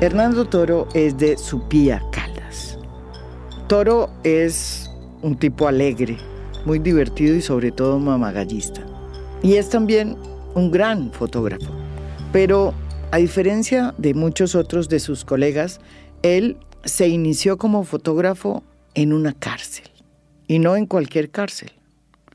[0.00, 2.78] Hernando Toro es de Supía, Caldas.
[3.66, 4.88] Toro es
[5.22, 6.16] un tipo alegre,
[6.64, 8.80] muy divertido y sobre todo mamagallista.
[9.42, 10.16] Y es también
[10.54, 11.72] un gran fotógrafo.
[12.30, 12.74] Pero
[13.10, 15.80] a diferencia de muchos otros de sus colegas,
[16.22, 18.62] él se inició como fotógrafo
[18.94, 19.90] en una cárcel.
[20.46, 21.72] Y no en cualquier cárcel.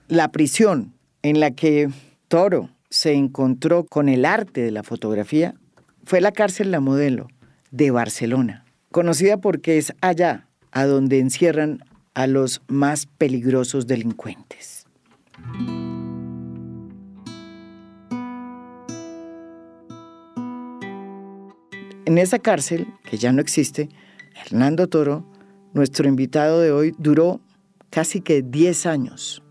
[0.09, 1.89] La prisión en la que
[2.27, 5.55] Toro se encontró con el arte de la fotografía
[6.03, 7.29] fue la cárcel La Modelo,
[7.73, 11.83] de Barcelona, conocida porque es allá a donde encierran
[12.13, 14.85] a los más peligrosos delincuentes.
[22.05, 23.89] En esa cárcel, que ya no existe,
[24.45, 25.25] Hernando Toro,
[25.73, 27.41] nuestro invitado de hoy, duró
[27.89, 29.41] casi que 10 años.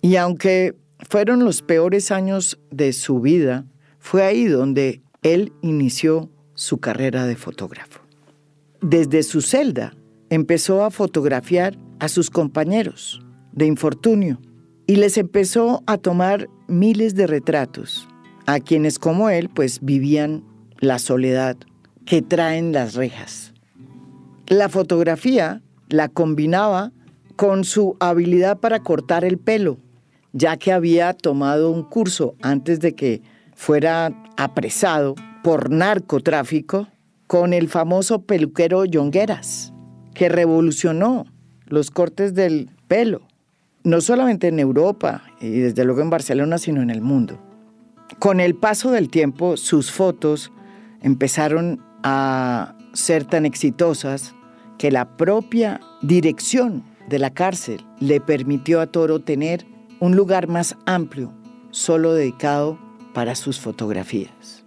[0.00, 0.76] Y aunque
[1.10, 3.66] fueron los peores años de su vida,
[3.98, 6.30] fue ahí donde él inició
[6.60, 8.02] su carrera de fotógrafo.
[8.82, 9.94] Desde su celda
[10.28, 13.22] empezó a fotografiar a sus compañeros
[13.52, 14.38] de infortunio
[14.86, 18.06] y les empezó a tomar miles de retratos
[18.44, 20.44] a quienes como él pues vivían
[20.80, 21.56] la soledad
[22.04, 23.54] que traen las rejas.
[24.46, 26.92] La fotografía la combinaba
[27.36, 29.78] con su habilidad para cortar el pelo,
[30.34, 33.22] ya que había tomado un curso antes de que
[33.54, 36.88] fuera apresado por narcotráfico
[37.26, 39.72] con el famoso peluquero Yongueras,
[40.14, 41.26] que revolucionó
[41.66, 43.22] los cortes del pelo,
[43.84, 47.40] no solamente en Europa y desde luego en Barcelona, sino en el mundo.
[48.18, 50.52] Con el paso del tiempo, sus fotos
[51.00, 54.34] empezaron a ser tan exitosas
[54.78, 59.66] que la propia dirección de la cárcel le permitió a Toro tener
[60.00, 61.32] un lugar más amplio,
[61.70, 62.78] solo dedicado
[63.14, 64.59] para sus fotografías.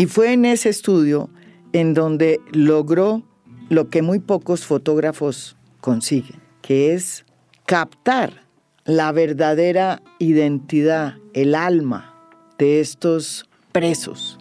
[0.00, 1.28] Y fue en ese estudio
[1.74, 3.22] en donde logró
[3.68, 7.26] lo que muy pocos fotógrafos consiguen, que es
[7.66, 8.46] captar
[8.86, 12.14] la verdadera identidad, el alma
[12.56, 14.38] de estos presos,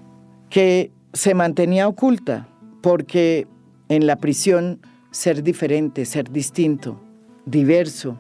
[0.50, 2.48] que se mantenía oculta
[2.82, 3.46] porque
[3.90, 4.80] en la prisión
[5.12, 7.02] ser diferente, ser distinto,
[7.46, 8.18] diverso,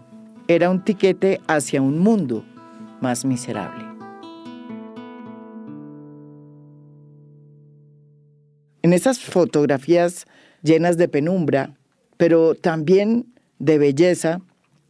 [0.50, 2.44] era un tiquete hacia un mundo
[3.00, 3.89] más miserable.
[8.82, 10.26] En esas fotografías
[10.64, 11.76] llenas de penumbra,
[12.18, 13.26] pero también
[13.60, 14.42] de belleza,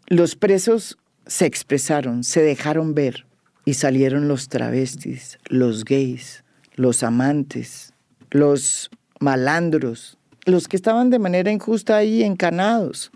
[0.07, 3.25] los presos se expresaron, se dejaron ver
[3.65, 6.43] y salieron los travestis, los gays,
[6.75, 7.93] los amantes,
[8.31, 8.89] los
[9.19, 13.11] malandros, los que estaban de manera injusta ahí encanados.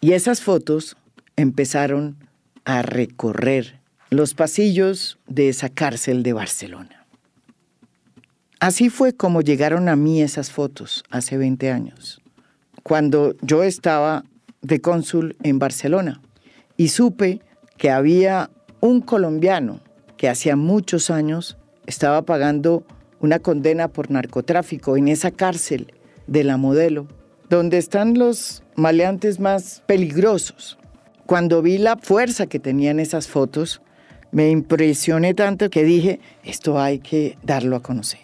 [0.00, 0.96] Y esas fotos
[1.36, 2.16] empezaron
[2.64, 3.80] a recorrer
[4.10, 7.03] los pasillos de esa cárcel de Barcelona.
[8.64, 12.22] Así fue como llegaron a mí esas fotos hace 20 años,
[12.82, 14.24] cuando yo estaba
[14.62, 16.22] de cónsul en Barcelona
[16.78, 17.42] y supe
[17.76, 18.48] que había
[18.80, 19.80] un colombiano
[20.16, 22.86] que hacía muchos años estaba pagando
[23.20, 25.92] una condena por narcotráfico en esa cárcel
[26.26, 27.06] de la modelo,
[27.50, 30.78] donde están los maleantes más peligrosos.
[31.26, 33.82] Cuando vi la fuerza que tenían esas fotos,
[34.32, 38.23] me impresioné tanto que dije, esto hay que darlo a conocer.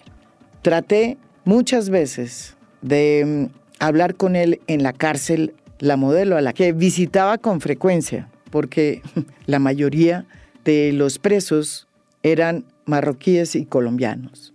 [0.62, 6.52] Traté muchas veces de mm, hablar con él en la cárcel, la modelo a la
[6.52, 9.00] que visitaba con frecuencia, porque
[9.46, 10.26] la mayoría
[10.64, 11.88] de los presos
[12.22, 14.52] eran marroquíes y colombianos.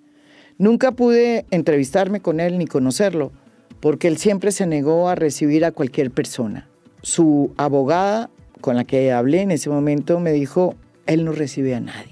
[0.57, 3.31] Nunca pude entrevistarme con él ni conocerlo,
[3.79, 6.69] porque él siempre se negó a recibir a cualquier persona.
[7.01, 8.29] Su abogada
[8.61, 10.75] con la que hablé en ese momento me dijo,
[11.07, 12.11] él no recibe a nadie.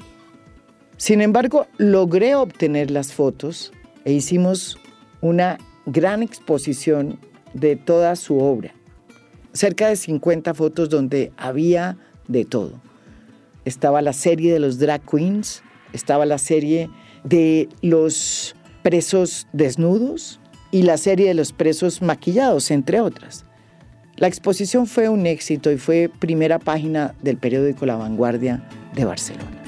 [0.97, 3.71] Sin embargo, logré obtener las fotos
[4.05, 4.77] e hicimos
[5.21, 7.19] una gran exposición
[7.53, 8.73] de toda su obra.
[9.53, 11.97] Cerca de 50 fotos donde había
[12.27, 12.81] de todo.
[13.65, 15.63] Estaba la serie de los drag queens,
[15.93, 16.89] estaba la serie
[17.23, 20.39] de los presos desnudos
[20.71, 23.45] y la serie de los presos maquillados, entre otras.
[24.17, 29.62] La exposición fue un éxito y fue primera página del periódico La Vanguardia de Barcelona.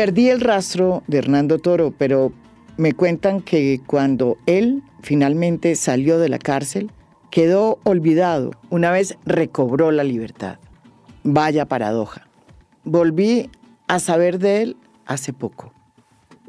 [0.00, 2.32] Perdí el rastro de Hernando Toro, pero
[2.78, 6.90] me cuentan que cuando él finalmente salió de la cárcel,
[7.30, 10.56] quedó olvidado una vez recobró la libertad.
[11.22, 12.26] Vaya paradoja.
[12.82, 13.50] Volví
[13.88, 15.74] a saber de él hace poco,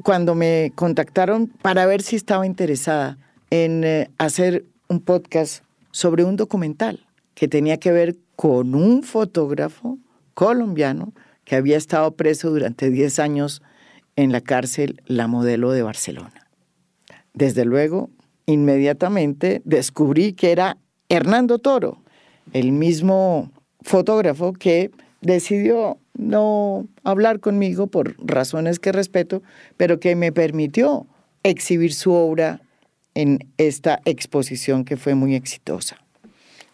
[0.02, 3.18] cuando me contactaron para ver si estaba interesada
[3.50, 9.98] en eh, hacer un podcast sobre un documental que tenía que ver con un fotógrafo
[10.32, 11.12] colombiano
[11.52, 13.60] que había estado preso durante 10 años
[14.16, 16.48] en la cárcel La Modelo de Barcelona.
[17.34, 18.08] Desde luego,
[18.46, 20.78] inmediatamente descubrí que era
[21.10, 22.00] Hernando Toro,
[22.54, 23.52] el mismo
[23.82, 29.42] fotógrafo que decidió no hablar conmigo por razones que respeto,
[29.76, 31.06] pero que me permitió
[31.42, 32.62] exhibir su obra
[33.14, 35.98] en esta exposición que fue muy exitosa.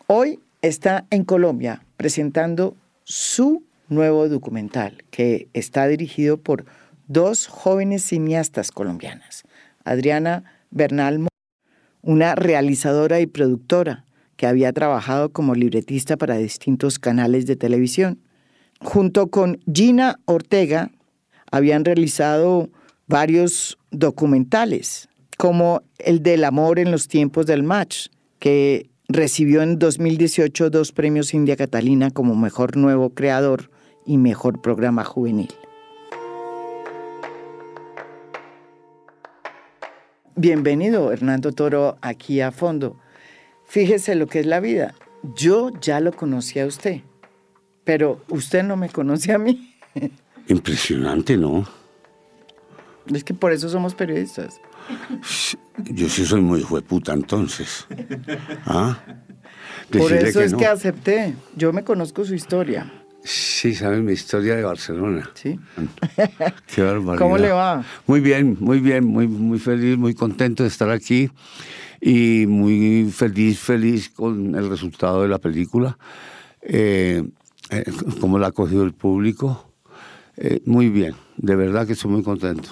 [0.06, 6.64] Hoy está en Colombia presentando su nuevo documental que está dirigido por
[7.06, 9.44] dos jóvenes cineastas colombianas,
[9.84, 11.26] Adriana Bernal,
[12.02, 14.04] una realizadora y productora
[14.36, 18.20] que había trabajado como libretista para distintos canales de televisión.
[18.80, 20.90] Junto con Gina Ortega
[21.50, 22.70] habían realizado
[23.08, 28.08] varios documentales, como el del amor en los tiempos del match,
[28.38, 33.70] que recibió en 2018 dos premios India Catalina como mejor nuevo creador
[34.08, 35.54] y mejor programa juvenil.
[40.34, 42.98] Bienvenido, Hernando Toro, aquí a fondo.
[43.66, 44.94] Fíjese lo que es la vida.
[45.36, 47.02] Yo ya lo conocí a usted,
[47.84, 49.74] pero usted no me conoce a mí.
[50.48, 51.68] Impresionante, ¿no?
[53.12, 54.58] Es que por eso somos periodistas.
[55.84, 57.86] Yo sí soy muy puta entonces.
[58.64, 58.98] ¿Ah?
[59.90, 61.34] Por eso es que acepté.
[61.56, 62.97] Yo me conozco su historia.
[63.24, 65.30] Sí, sabes mi historia de Barcelona.
[65.34, 65.58] Sí.
[66.74, 67.18] Qué barbaridad.
[67.18, 67.84] ¿Cómo le va?
[68.06, 71.30] Muy bien, muy bien, muy, muy feliz, muy contento de estar aquí
[72.00, 75.98] y muy feliz, feliz con el resultado de la película,
[76.62, 77.22] eh,
[77.70, 77.84] eh,
[78.20, 79.72] cómo la ha cogido el público.
[80.36, 82.68] Eh, muy bien, de verdad que estoy muy contento.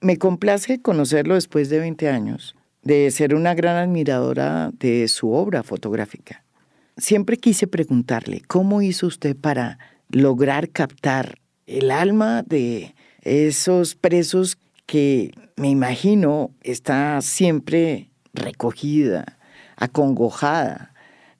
[0.00, 5.62] Me complace conocerlo después de 20 años, de ser una gran admiradora de su obra
[5.62, 6.45] fotográfica.
[6.96, 9.78] Siempre quise preguntarle, ¿cómo hizo usted para
[10.10, 14.56] lograr captar el alma de esos presos
[14.86, 19.38] que me imagino está siempre recogida,
[19.76, 20.94] acongojada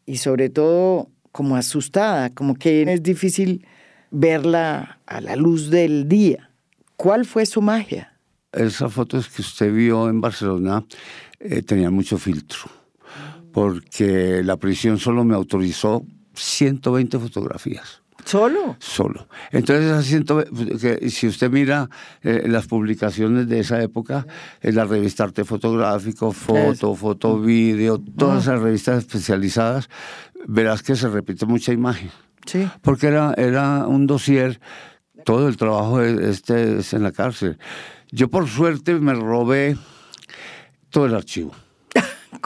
[0.05, 3.67] y sobre todo como asustada, como que es difícil
[4.11, 6.51] verla a la luz del día.
[6.97, 8.19] ¿Cuál fue su magia?
[8.53, 10.85] Esas fotos que usted vio en Barcelona
[11.41, 12.71] eh, tenían mucho filtro,
[13.57, 16.05] porque la prisión solo me autorizó
[16.35, 18.03] 120 fotografías.
[18.23, 18.77] ¿Solo?
[18.81, 19.29] Solo.
[19.51, 20.23] Entonces,
[20.79, 21.89] que si usted mira
[22.21, 24.27] eh, las publicaciones de esa época,
[24.61, 29.89] en la revista Arte Fotográfico, Foto, Foto Video, todas esas revistas especializadas,
[30.47, 32.11] verás que se repite mucha imagen.
[32.45, 32.69] Sí.
[32.83, 34.61] Porque era, era un dossier,
[35.25, 37.57] todo el trabajo este es en la cárcel.
[38.11, 39.79] Yo por suerte me robé
[40.91, 41.55] todo el archivo.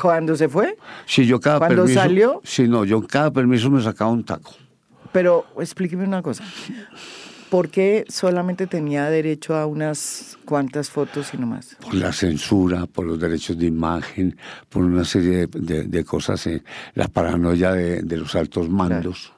[0.00, 0.76] ¿Cuándo se fue?
[1.06, 2.40] Sí, yo cada ¿Cuándo salió?
[2.44, 4.54] Sí, no, yo cada permiso me sacaba un taco.
[5.12, 6.44] Pero explíqueme una cosa.
[7.50, 11.76] ¿Por qué solamente tenía derecho a unas cuantas fotos y no más?
[11.80, 14.36] Por la censura, por los derechos de imagen,
[14.68, 16.62] por una serie de, cosas, eh,
[16.94, 19.32] la paranoia de, los altos mandos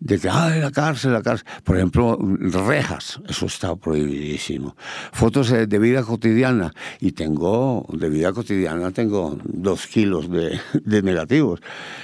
[0.00, 1.46] de que, ah, la cárcel, la cárcel.
[1.62, 2.18] Por ejemplo,
[2.66, 4.74] rejas, eso está prohibidísimo.
[5.12, 10.58] Fotos de vida cotidiana, y tengo, de vida cotidiana, tengo dos kilos de,
[11.02, 11.60] negativos.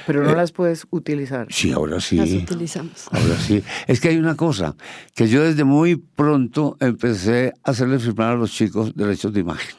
[0.07, 1.47] Pero no eh, las puedes utilizar.
[1.51, 2.17] Sí, ahora sí.
[2.17, 3.09] Las utilizamos.
[3.11, 3.63] Ahora sí.
[3.87, 4.77] Es que hay una cosa,
[5.15, 9.75] que yo desde muy pronto empecé a hacerle firmar a los chicos derechos de imagen.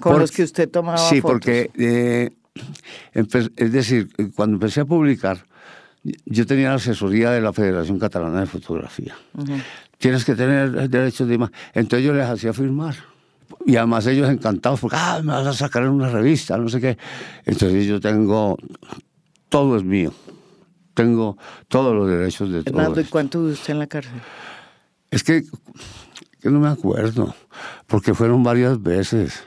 [0.00, 2.30] Con los que usted tomaba Sí, porque, eh,
[3.12, 5.44] es decir, cuando empecé a publicar,
[6.02, 9.16] yo tenía la asesoría de la Federación Catalana de Fotografía.
[9.98, 11.54] Tienes que tener derechos de imagen.
[11.74, 12.94] Entonces yo les hacía firmar.
[13.66, 16.80] Y además ellos encantados porque, ah, me vas a sacar en una revista, no sé
[16.80, 16.98] qué.
[17.44, 18.56] Entonces yo tengo,
[19.48, 20.12] todo es mío.
[20.94, 21.36] Tengo
[21.68, 22.78] todos los derechos de todo.
[22.78, 24.20] Hernando, ¿y cuánto usted en la cárcel?
[25.10, 25.44] Es que,
[26.40, 27.34] que no me acuerdo,
[27.86, 29.44] porque fueron varias veces.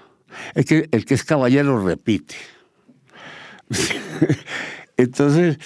[0.56, 2.36] Es que el que es caballero repite.
[4.98, 5.58] Entonces,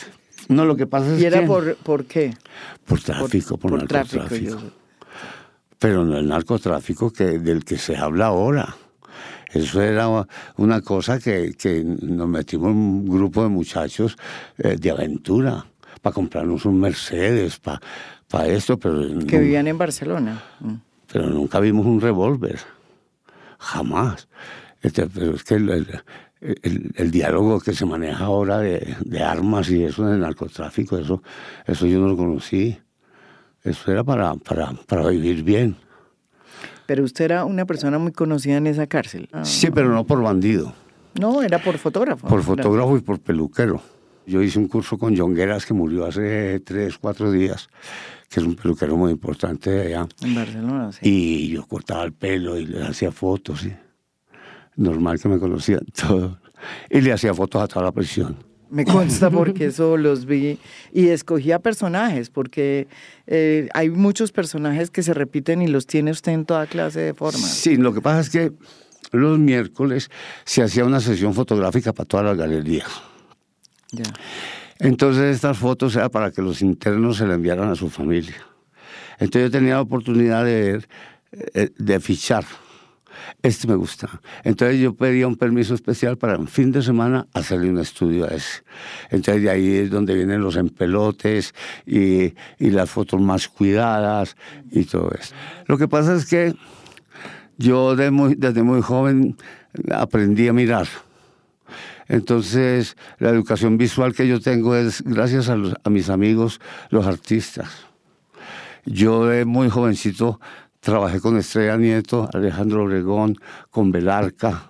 [0.49, 1.23] no, lo que pasa es que...
[1.23, 2.35] ¿Y era que, por, por qué?
[2.85, 4.57] Por tráfico, por, narcotráfico.
[5.79, 8.75] Pero no el narcotráfico que, del que se habla ahora.
[9.51, 10.09] Eso era
[10.57, 14.17] una cosa que, que nos metimos un grupo de muchachos
[14.57, 15.65] eh, de aventura
[16.01, 17.79] para comprarnos un Mercedes, para
[18.29, 19.19] para esto, pero...
[19.27, 20.43] Que vivían en Barcelona.
[20.59, 20.73] Mm.
[21.11, 22.59] Pero nunca vimos un revólver.
[23.59, 24.27] Jamás.
[24.81, 25.87] Este, pero es que el, el,
[27.11, 31.21] diálogo que se maneja ahora de, armas y eso de narcotráfico, eso,
[31.65, 32.77] eso yo no lo conocí.
[33.63, 35.75] Eso era para, para, para vivir bien.
[36.85, 39.27] Pero usted era una persona muy conocida en esa cárcel.
[39.43, 40.73] Sí, pero no por bandido.
[41.19, 42.27] No, era por fotógrafo.
[42.27, 43.81] Por fotógrafo y por peluquero.
[44.27, 47.69] Yo hice un curso con John Gueras que murió hace tres, cuatro días,
[48.29, 50.07] que es un peluquero muy importante de allá.
[50.21, 50.99] En Barcelona, sí.
[51.03, 53.61] Y yo cortaba el pelo y le hacía fotos.
[53.61, 53.73] ¿sí?
[54.75, 56.39] Normal que me conocía todo.
[56.89, 58.37] Y le hacía fotos a toda la prisión.
[58.69, 60.57] Me consta porque eso los vi
[60.91, 62.87] y escogía personajes, porque
[63.27, 67.13] eh, hay muchos personajes que se repiten y los tiene usted en toda clase de
[67.13, 67.41] formas.
[67.41, 68.51] Sí, lo que pasa es que
[69.11, 70.09] los miércoles
[70.45, 72.85] se hacía una sesión fotográfica para toda la galería.
[73.91, 74.03] Ya.
[74.79, 78.35] Entonces estas fotos eran para que los internos se le enviaran a su familia.
[79.19, 80.81] Entonces yo tenía la oportunidad de
[81.53, 82.45] eh, de fichar.
[83.41, 84.09] Este me gusta.
[84.43, 88.29] Entonces yo pedía un permiso especial para un fin de semana hacerle un estudio a
[88.29, 88.63] ese.
[89.09, 91.53] Entonces de ahí es donde vienen los empelotes
[91.85, 94.35] y, y las fotos más cuidadas
[94.71, 95.33] y todo eso.
[95.67, 96.53] Lo que pasa es que
[97.57, 99.37] yo de muy- desde muy joven
[99.91, 100.87] aprendí a mirar.
[102.07, 107.07] Entonces, la educación visual que yo tengo es gracias a, los- a mis amigos, los
[107.07, 107.69] artistas.
[108.85, 110.39] Yo de muy jovencito
[110.85, 113.35] trabajé con Estrella Nieto, Alejandro Obregón,
[113.71, 114.69] con Belarca,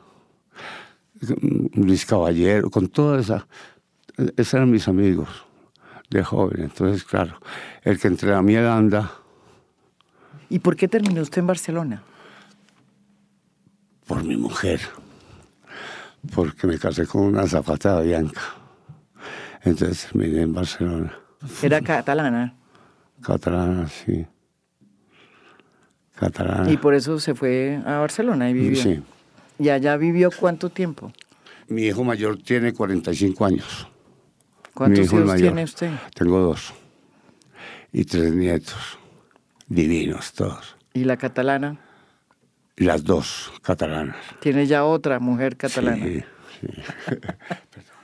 [1.74, 3.45] Luis Caballero, con toda esa.
[4.38, 5.27] Esos eran mis amigos
[6.10, 6.63] de joven.
[6.63, 7.38] Entonces, claro,
[7.84, 9.12] el que entre a mi edad anda
[10.50, 12.03] ¿Y por qué terminó usted en Barcelona?
[14.07, 14.79] por mi mujer,
[16.36, 18.41] porque me casé con una zapata de Bianca.
[19.63, 21.12] Entonces terminé en Barcelona.
[21.63, 22.55] Era catalana
[23.19, 24.24] Catalana, sí.
[26.15, 26.72] Catalana.
[26.72, 28.81] y por eso se fue a Barcelona y vivió.
[28.81, 29.01] Sí.
[29.60, 31.12] ¿Y allá vivió cuánto tiempo?
[31.67, 33.88] Mi hijo mayor tiene 45 años.
[34.74, 35.41] ¿Cuántos hijos mayor.
[35.41, 35.91] tiene usted?
[36.13, 36.74] Tengo dos.
[37.91, 39.00] Y tres nietos.
[39.67, 40.75] Divinos todos.
[40.93, 41.79] ¿Y la catalana?
[42.77, 44.17] Las dos catalanas.
[44.41, 46.05] Tiene ya otra mujer catalana.
[46.05, 46.24] Sí,
[46.62, 46.67] sí.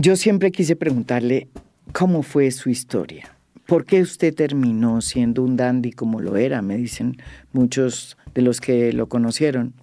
[0.00, 1.48] Yo siempre quise preguntarle
[1.92, 3.34] cómo fue su historia.
[3.66, 6.62] ¿Por qué usted terminó siendo un dandy como lo era?
[6.62, 7.16] Me dicen
[7.50, 9.74] muchos de los que lo conocieron.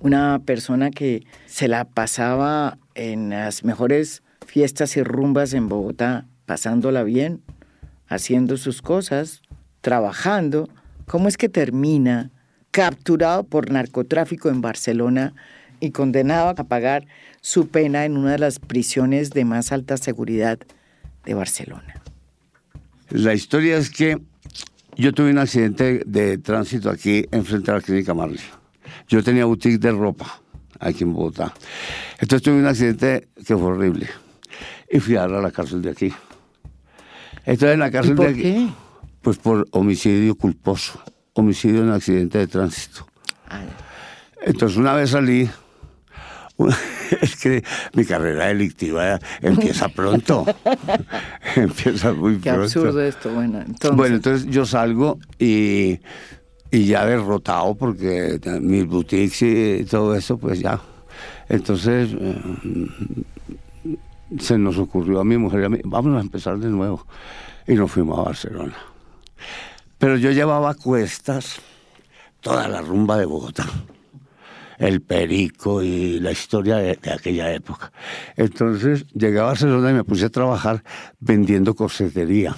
[0.00, 7.02] Una persona que se la pasaba en las mejores fiestas y rumbas en Bogotá, pasándola
[7.02, 7.40] bien,
[8.06, 9.40] haciendo sus cosas,
[9.80, 10.68] trabajando.
[11.06, 12.30] ¿Cómo es que termina
[12.70, 15.32] capturado por narcotráfico en Barcelona
[15.80, 17.06] y condenado a pagar
[17.44, 20.58] su pena en una de las prisiones de más alta seguridad
[21.26, 22.02] de Barcelona?
[23.10, 24.16] La historia es que
[24.96, 28.40] yo tuve un accidente de tránsito aquí enfrente a la clínica Marley.
[29.08, 30.40] Yo tenía boutique de ropa
[30.80, 31.52] aquí en Bogotá.
[32.18, 34.08] Entonces tuve un accidente que fue horrible.
[34.90, 36.14] Y fui a a la cárcel de aquí.
[37.44, 38.42] Entonces en la ¿Y cárcel por de aquí.
[38.42, 38.68] qué?
[39.20, 40.98] Pues por homicidio culposo.
[41.34, 43.06] Homicidio en accidente de tránsito.
[43.50, 43.66] Ay,
[44.46, 45.50] Entonces una vez salí,
[47.20, 50.44] es que mi carrera delictiva empieza pronto,
[51.56, 52.64] empieza muy qué pronto.
[52.64, 53.32] absurdo esto.
[53.32, 55.98] Bueno, entonces, Bueno, entonces yo salgo y,
[56.70, 60.80] y ya derrotado porque mis boutiques y todo eso, pues ya.
[61.48, 62.36] Entonces eh,
[64.38, 67.06] se nos ocurrió a mi mujer y a mí, vamos a empezar de nuevo.
[67.66, 68.76] Y nos fuimos a Barcelona.
[69.98, 71.60] Pero yo llevaba a cuestas
[72.40, 73.64] toda la rumba de Bogotá.
[74.78, 77.92] El perico y la historia de, aquella época.
[78.36, 80.82] Entonces llegué a Barcelona y me puse a trabajar
[81.20, 82.54] vendiendo corsetería.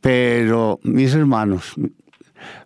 [0.00, 1.74] Pero mis hermanos,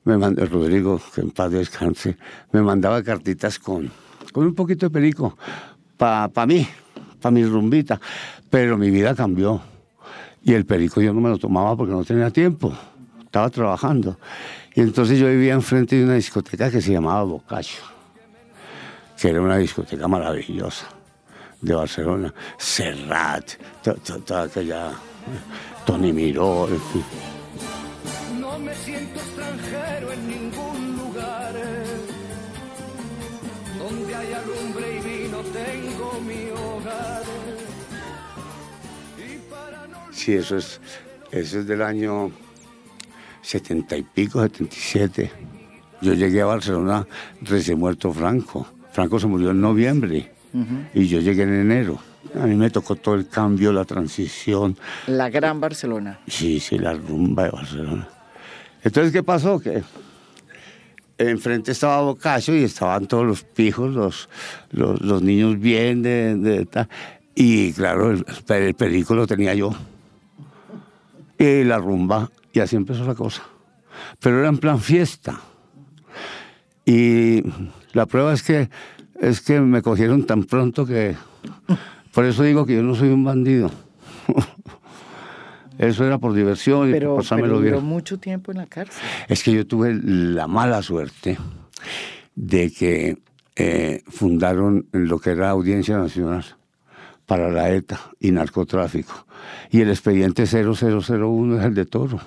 [0.05, 2.17] me mand- Rodrigo, que en paz descanse,
[2.53, 3.91] me mandaba cartitas con,
[4.33, 5.37] con un poquito de perico
[5.97, 6.67] para mí,
[7.21, 8.01] para mi rumbita.
[8.49, 9.61] Pero mi vida cambió.
[10.43, 12.73] Y el perico yo no me lo tomaba porque no tenía tiempo.
[13.25, 14.19] Estaba trabajando.
[14.77, 17.83] Y entonces yo vivía enfrente de una discoteca que se llamaba Boccaccio,
[19.19, 20.87] que era una discoteca maravillosa
[21.63, 22.33] de Barcelona.
[22.59, 23.53] Serrat,
[23.83, 24.93] to- to- toda aquella.
[25.87, 27.05] Tony Miró, en fin.
[28.39, 31.55] No me siento extranjero en ningún lugar.
[33.79, 37.23] Donde haya lumbre y vino tengo mi hogar.
[39.17, 40.81] Y para no Sí, eso es,
[41.31, 42.31] eso es del año
[43.47, 45.31] setenta y pico, 77.
[46.03, 47.07] Yo llegué a Barcelona
[47.43, 48.67] recién muerto Franco.
[48.93, 50.33] Franco se murió en noviembre
[50.93, 51.99] y yo llegué en enero.
[52.35, 54.77] A mí me tocó todo el cambio, la transición.
[55.07, 56.19] la gran Barcelona.
[56.27, 58.09] Sí, sí, la rumba de Barcelona.
[58.83, 59.61] Entonces, ¿qué pasó?
[59.61, 59.83] Que
[61.19, 64.29] enfrente estaba Boccaccio y estaban todos los pijos, los,
[64.71, 66.89] los, los niños bien de, de tal.
[67.35, 69.71] Y claro, el, el perico lo tenía yo.
[71.39, 73.43] Y la rumba, y así empezó la cosa.
[74.19, 75.39] Pero era en plan fiesta.
[76.87, 77.43] Y
[77.93, 78.71] la prueba es que
[79.21, 81.15] es que me cogieron tan pronto que...
[82.15, 83.71] Por eso digo que yo no soy un bandido.
[85.79, 87.85] Eso era por diversión y Pero, por pasármelo pero duró bien.
[87.85, 89.03] mucho tiempo en la cárcel.
[89.29, 91.37] Es que yo tuve la mala suerte
[92.35, 93.19] de que
[93.57, 96.47] eh, fundaron lo que era Audiencia Nacional
[97.27, 99.27] para la ETA y narcotráfico.
[99.71, 102.21] Y el expediente 0001 es el de Toro.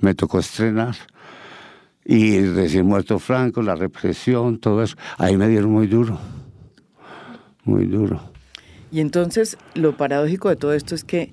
[0.00, 0.96] Me tocó estrenar.
[2.04, 4.96] Y recién muerto Franco, la represión, todo eso.
[5.18, 6.18] Ahí me dieron muy duro.
[7.64, 8.20] Muy duro.
[8.90, 11.30] Y entonces lo paradójico de todo esto es que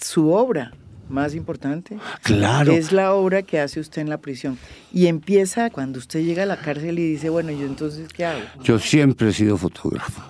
[0.00, 0.72] su obra
[1.08, 2.72] más importante Claro.
[2.72, 4.58] es la obra que hace usted en la prisión.
[4.92, 8.42] Y empieza cuando usted llega a la cárcel y dice, bueno, ¿yo entonces qué hago?
[8.62, 10.20] Yo siempre he sido fotógrafo.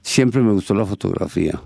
[0.00, 1.60] Siempre me gustó la fotografía.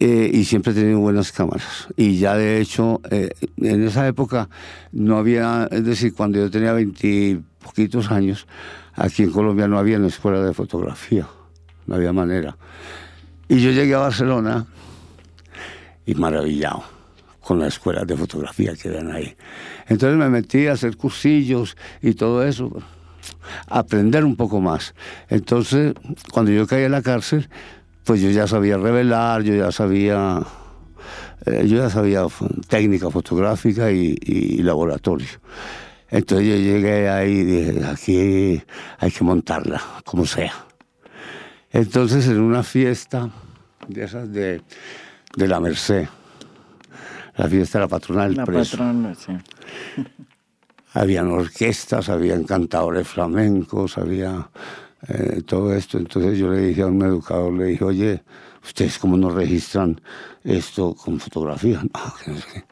[0.00, 1.88] Eh, y siempre he tenido buenas cámaras.
[1.96, 4.48] Y ya de hecho, eh, en esa época
[4.92, 8.46] no había, es decir, cuando yo tenía veintipoquitos años,
[8.94, 11.28] aquí en Colombia no había una escuela de fotografía.
[11.86, 12.56] No había manera.
[13.48, 14.66] Y yo llegué a Barcelona
[16.06, 16.82] y maravillado
[17.40, 19.36] con las escuelas de fotografía que eran ahí.
[19.86, 22.72] Entonces me metí a hacer cursillos y todo eso,
[23.68, 24.94] aprender un poco más.
[25.28, 25.94] Entonces,
[26.32, 27.48] cuando yo caí en la cárcel,
[28.04, 30.42] pues yo ya sabía revelar, yo ya sabía,
[31.46, 32.26] eh, yo ya sabía
[32.68, 35.28] técnica fotográfica y, y laboratorio.
[36.10, 38.62] Entonces yo llegué ahí y dije, aquí
[38.98, 40.52] hay que montarla, como sea.
[41.70, 43.30] Entonces en una fiesta
[43.88, 44.62] de esas de,
[45.36, 46.06] de la Merced,
[47.36, 49.32] la fiesta de la patrona del La preso, patrona, sí.
[50.92, 54.50] habían orquestas, habían cantadores flamencos, había
[55.08, 55.98] eh, todo esto.
[55.98, 58.22] Entonces yo le dije a un educador, le dije, oye,
[58.62, 60.00] ¿ustedes cómo no registran
[60.42, 61.82] esto con fotografía?
[61.82, 62.64] No, no sé.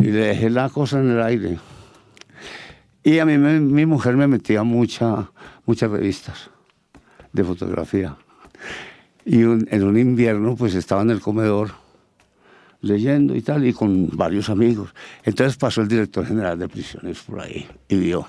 [0.00, 1.58] Y le dejé la cosa en el aire.
[3.02, 5.30] Y a mí mi mujer me metía mucha,
[5.66, 6.50] muchas revistas
[7.32, 8.16] de fotografía.
[9.24, 11.70] Y un- en un invierno pues estaba en el comedor
[12.80, 14.94] leyendo y tal, y con varios amigos.
[15.24, 18.26] Entonces pasó el director general de prisiones por ahí y vio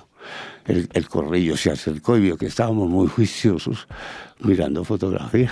[0.69, 3.87] el, el corrillo, se acercó y vio que estábamos muy juiciosos
[4.39, 5.51] mirando fotografía.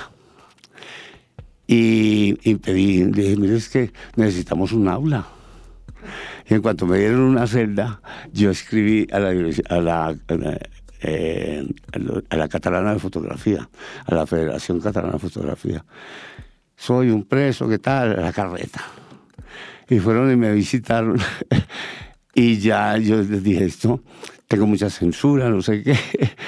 [1.66, 5.28] Y, y pedí, dije, mire, es que necesitamos un aula.
[6.48, 8.00] Y en cuanto me dieron una celda,
[8.32, 10.60] yo escribí a la, a la, a la,
[11.02, 11.68] eh,
[12.30, 13.68] a la Catalana de Fotografía,
[14.06, 15.84] a la Federación Catalana de Fotografía.
[16.78, 18.22] Soy un preso, ¿qué tal?
[18.22, 18.82] La carreta.
[19.90, 21.18] Y fueron y me visitaron.
[22.36, 24.02] y ya yo les dije esto,
[24.48, 25.98] tengo mucha censura, no sé qué.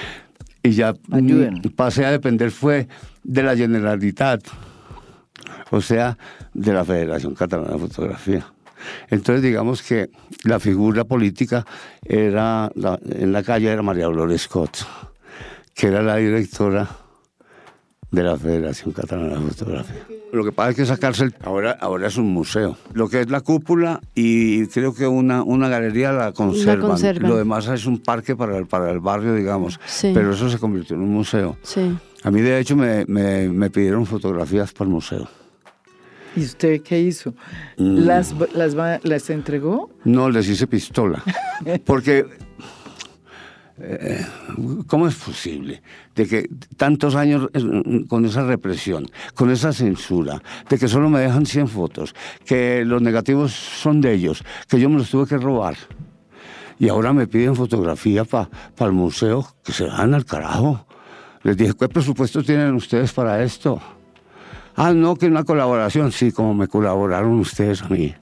[0.64, 1.62] y ya mm, Ayuden.
[1.76, 2.88] pasé a depender fue
[3.24, 4.42] de la Generalitat,
[5.72, 6.18] o sea,
[6.54, 8.46] de la Federación Catalana de Fotografía.
[9.10, 10.10] Entonces, digamos que
[10.46, 11.66] la figura política
[12.06, 14.78] era, la- en la calle era María Dolores Scott,
[15.76, 16.88] que era la directora
[18.12, 20.02] de la Federación Catalana de Fotografía.
[20.34, 22.76] Lo que pasa es que esa cárcel ahora, ahora es un museo.
[22.93, 26.89] Lo que es la cúpula y creo que una, una galería la conservan.
[26.89, 27.30] conservan.
[27.30, 29.80] Lo demás es un parque para el, para el barrio, digamos.
[29.86, 30.12] Sí.
[30.13, 31.58] Pero eso se convirtió en un museo.
[31.62, 31.95] Sí.
[32.24, 35.28] A mí, de hecho, me, me- me pidieron fotografías para el museo.
[36.36, 37.32] ¿Y usted qué hizo?
[37.78, 38.06] Mm.
[38.06, 39.89] ¿Las, las, ¿Las entregó?
[40.04, 41.24] No, les hice pistola.
[41.86, 42.26] Porque,
[43.82, 44.26] eh,
[44.88, 45.82] ¿cómo es posible
[46.15, 51.20] de que tantos años eh, con esa represión, con esa censura, de que solo me
[51.20, 52.15] dejan 100 fotos,
[52.46, 55.76] que los negativos son de ellos, que yo me los tuve que robar?
[56.80, 60.86] Y ahora me piden fotografía para el museo, que se van al carajo.
[61.44, 63.82] Les dije, ¿qué presupuesto tienen ustedes para esto?
[64.76, 66.13] Ah, no, que una colaboración.
[66.13, 68.15] Sí, como me colaboraron ustedes a mí.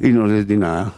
[0.00, 0.94] Y no les di nada.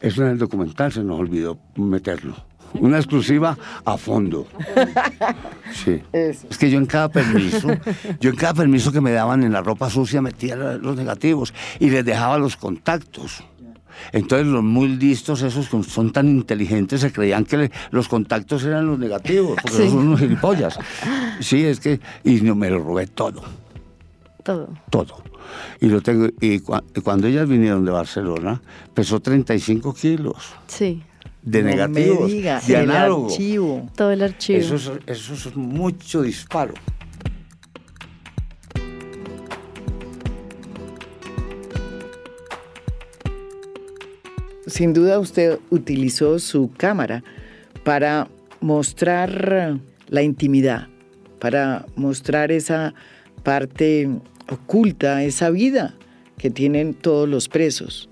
[0.00, 2.34] Eso en el documental se nos olvidó meterlo.
[2.74, 4.46] Una exclusiva a fondo.
[5.72, 6.02] Sí.
[6.12, 6.46] Eso.
[6.50, 7.68] Es que yo en cada permiso,
[8.20, 11.90] yo en cada permiso que me daban en la ropa sucia metía los negativos y
[11.90, 13.44] les dejaba los contactos.
[14.12, 18.64] Entonces los muy listos, esos que son tan inteligentes, se creían que le- los contactos
[18.64, 19.88] eran los negativos, porque Sí.
[19.88, 20.78] son unos gilipollas.
[21.40, 23.42] Sí, es que, y no, me lo robé todo
[24.42, 24.68] Todo.
[24.90, 25.22] todo.
[25.80, 28.60] Y lo tengo y cua- y cuando ellas vinieron de Barcelona,
[28.94, 31.02] pesó 35 kilos Sí.
[31.44, 33.26] De No negativos, me diga, de el análogo.
[33.26, 33.90] archivo.
[33.94, 34.58] Todo el archivo.
[34.58, 36.74] Eso es, eso es mucho disparo.
[44.66, 47.22] Sin duda usted utilizó su cámara
[47.84, 48.28] para
[48.60, 49.78] mostrar
[50.08, 50.88] la intimidad,
[51.38, 52.94] para mostrar esa
[53.42, 54.08] parte
[54.50, 55.94] oculta, esa vida
[56.38, 58.08] que tienen todos los presos.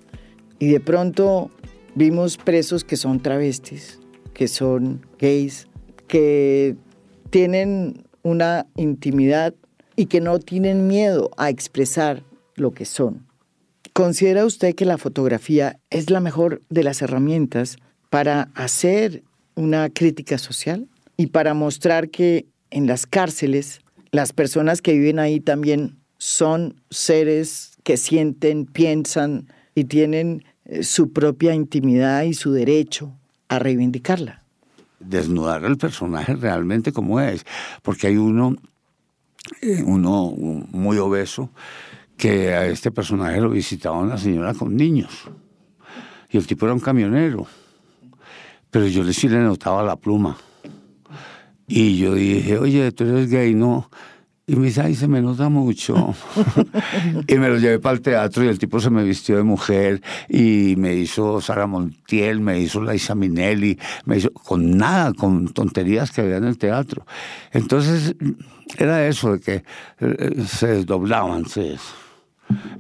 [0.59, 1.51] Y de pronto
[1.95, 4.01] vimos presos que son travestis,
[4.35, 5.69] que son gays,
[6.09, 6.77] que
[7.31, 9.55] tienen una intimidad
[9.97, 12.23] y que no tienen miedo a expresar
[12.55, 13.27] lo que son.
[13.93, 17.77] ¿Considera usted que la fotografía es la mejor de las herramientas
[18.09, 19.23] para hacer
[19.55, 25.41] una crítica social y para mostrar que en las cárceles las personas que viven ahí
[25.41, 30.45] también son seres que sienten, piensan y tienen
[30.83, 33.13] su propia intimidad y su derecho
[33.49, 34.43] a reivindicarla?
[34.99, 37.45] Desnudar al personaje realmente como es,
[37.83, 38.57] porque hay uno,
[39.61, 40.33] eh, uno
[40.71, 41.51] muy obeso
[42.17, 45.29] que a este personaje lo visitaba una señora con niños.
[46.31, 47.47] Y el tipo era un camionero.
[48.71, 50.39] Pero yo sí le notaba la pluma.
[51.67, 53.91] Y yo dije, oye, tú eres gay, ¿no?
[54.45, 56.15] Y me dice, ay, se me nota mucho.
[57.29, 60.03] y me lo llevé para el teatro y el tipo se me vistió de mujer
[60.29, 66.11] y me hizo Sara Montiel, me hizo Laisa Minelli, me hizo con nada, con tonterías
[66.11, 67.07] que había en el teatro.
[67.53, 68.17] Entonces,
[68.79, 69.65] era eso de que
[70.01, 71.77] eh, se desdoblaban, se,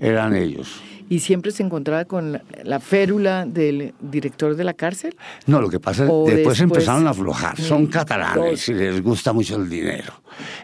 [0.01, 0.81] eran ellos.
[1.12, 5.14] ¿Y siempre se encontraba con la, férula del director de la cárcel?
[5.44, 7.61] No, lo que pasa es que después, empezaron a aflojar.
[7.61, 10.14] Son catalanes y les gusta mucho el dinero.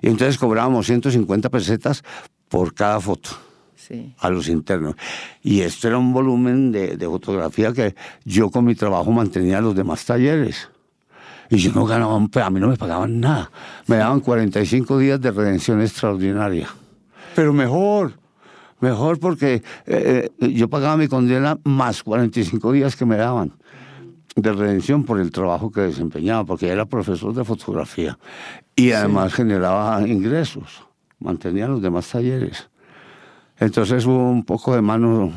[0.00, 2.02] Y entonces cobrábamos 150 pesetas
[2.48, 3.28] por cada foto.
[4.20, 4.94] a los internos.
[5.42, 9.76] Y esto era un volumen de, de, fotografía que yo con mi trabajo mantenía los
[9.76, 10.70] demás talleres.
[11.50, 13.50] Y yo no ganaba, a mí no me pagaban nada.
[13.86, 16.70] Me daban 45 días de redención extraordinaria.
[17.34, 18.14] Pero mejor,
[18.80, 23.52] Mejor porque eh, eh, yo pagaba mi condena más 45 días que me daban
[24.36, 28.18] de redención por el trabajo que desempeñaba, porque era profesor de fotografía
[28.76, 30.84] y además generaba ingresos,
[31.18, 32.68] mantenía los demás talleres.
[33.58, 35.32] Entonces hubo un poco de mano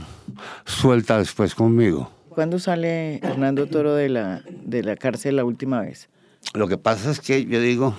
[0.65, 2.11] suelta después conmigo.
[2.29, 6.09] ¿Cuándo sale Hernando Toro de la, de la cárcel la última vez?
[6.53, 7.95] Lo que pasa es que yo digo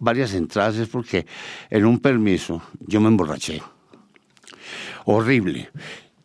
[0.00, 1.26] varias entradas es porque
[1.70, 3.62] en un permiso yo me emborraché
[5.04, 5.70] horrible.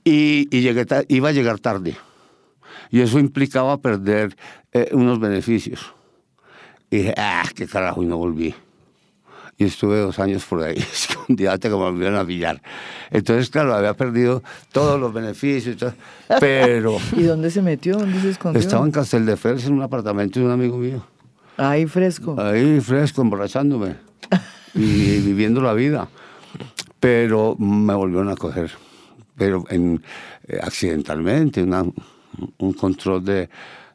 [0.03, 1.95] Y, llegué iba a llegar tarde.
[2.89, 4.35] Y eso implicaba perder
[4.73, 5.93] eh, unos beneficios.
[6.89, 8.53] Y dije, ah, qué carajo, y no volví.
[9.57, 12.61] Y estuve dos años por ahí, escondida hasta que me volvieron a pillar.
[13.11, 15.77] Entonces, claro, había perdido todos los beneficios,
[16.39, 16.97] pero...
[17.15, 17.97] ¿Y dónde se metió?
[17.97, 18.59] ¿Dónde se escondió?
[18.59, 21.05] Estaba en Casteldefels, en un apartamento de un amigo mío.
[21.57, 22.35] Ahí fresco.
[22.41, 23.95] Ahí fresco, emborrachándome.
[24.73, 26.09] y viviendo la vida.
[26.99, 28.71] Pero me volvieron a coger
[29.41, 30.03] pero en,
[30.47, 33.49] eh, accidentalmente, un control de,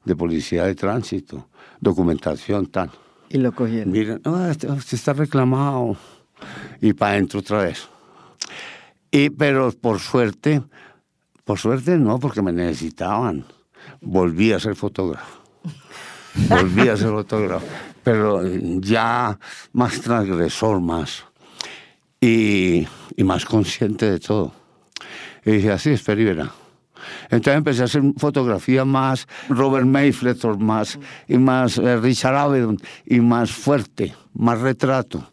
[0.05, 2.91] de, policía de tránsito, documentación, tal.
[3.29, 3.93] Y lo cogieron.
[3.93, 5.97] Miren, usted, está reclamado.
[6.81, 7.89] Y para adentro otra vez.
[9.13, 10.63] Y, pero por suerte,
[11.45, 13.45] por suerte no, porque me necesitaban.
[14.01, 15.43] Volví a ser fotógrafo.
[16.49, 17.67] Volví a ser fotógrafo.
[18.03, 18.43] Pero
[18.81, 19.39] ya
[19.73, 21.25] más transgresor, más.
[22.21, 24.53] Y, y más consciente de todo.
[25.45, 26.53] Y dije, así es, verá.
[27.31, 30.99] Entonces empecé a hacer fotografía más Robert Mayfletter, más,
[31.29, 35.31] y más eh, Richard Avedon, y más fuerte, más retrato,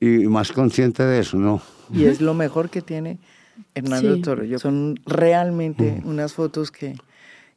[0.00, 1.62] y más consciente de eso, ¿no?
[1.92, 3.18] Y es lo mejor que tiene
[3.74, 4.58] Hernando Toro.
[4.58, 6.96] Son realmente unas fotos que,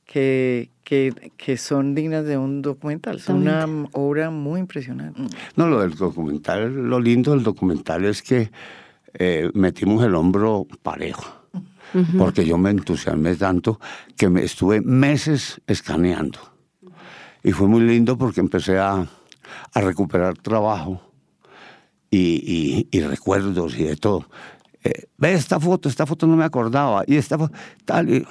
[0.08, 3.20] que, que, son dignas de un documental.
[3.20, 5.22] Son una obra muy impresionante.
[5.56, 8.50] No, lo del documental, lo lindo del documental es que
[9.14, 11.38] eh, metimos el hombro parejo
[12.18, 13.80] porque yo me entusiasmé tanto
[14.16, 16.40] que me estuve meses escaneando.
[17.44, 19.08] Y fue muy lindo porque empecé a,
[19.74, 21.02] a recuperar trabajo
[22.10, 24.30] y, y, recuerdos y de todo.
[24.84, 27.54] Eh, ve esta foto, esta foto no me acordaba, y esta foto,
[27.86, 28.26] tal, y,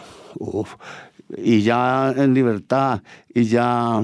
[1.37, 4.03] y ya en libertad, y ya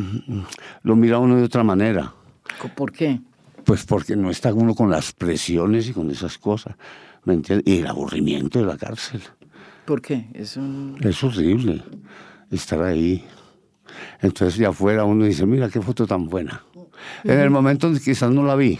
[0.82, 2.12] lo mira uno de otra manera.
[2.74, 3.20] ¿Por qué?
[3.64, 6.76] Pues porque no está uno con las presiones y con esas cosas,
[7.24, 7.72] ¿me entiendes?
[7.72, 9.22] Y el aburrimiento de la cárcel.
[9.84, 10.28] ¿Por qué?
[10.34, 10.58] Es,
[11.00, 11.82] es horrible
[12.50, 13.24] estar ahí.
[14.20, 16.64] Entonces ya afuera uno dice, mira qué foto tan buena.
[17.24, 18.78] En el momento quizás no la vi,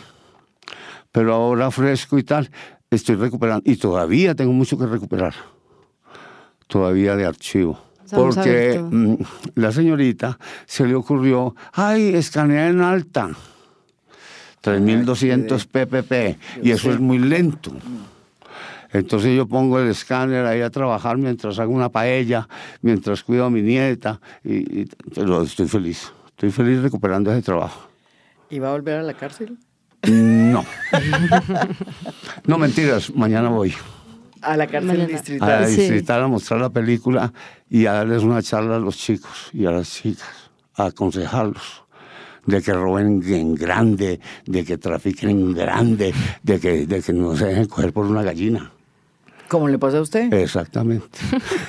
[1.11, 2.51] pero ahora fresco y tal,
[2.91, 3.69] estoy recuperando.
[3.71, 5.35] Y todavía tengo mucho que recuperar.
[6.67, 7.92] Todavía de archivo.
[8.15, 9.15] Porque mm,
[9.57, 13.31] la señorita se le ocurrió, ay, escanear en alta.
[14.61, 16.39] 3200 ppp.
[16.63, 17.73] Y eso es muy lento.
[18.93, 22.49] Entonces yo pongo el escáner ahí a trabajar mientras hago una paella,
[22.83, 26.13] mientras cuido a mi nieta, y, pero estoy feliz.
[26.29, 27.89] Estoy feliz recuperando ese trabajo.
[28.51, 29.57] ¿Y va a volver a la cárcel?
[30.09, 30.65] No.
[32.47, 33.73] no, mentiras, mañana voy.
[34.43, 35.51] A la cárcel distrital.
[35.51, 37.33] A la distrital a mostrar la película
[37.71, 40.29] y a darles una charla a los chicos y a las chicas,
[40.75, 41.85] a aconsejarlos
[42.47, 47.37] de que roben en grande, de que trafiquen en grande, de que, de que no
[47.37, 48.73] se dejen coger por una gallina.
[49.49, 50.33] ¿Cómo le pasa a usted?
[50.33, 51.19] Exactamente.